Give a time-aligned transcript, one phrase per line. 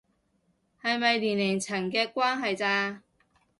[0.81, 3.03] 係咪年齡層嘅關係咋